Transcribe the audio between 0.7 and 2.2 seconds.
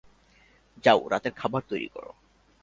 যাও, রাতের খাবার তৈরি কর।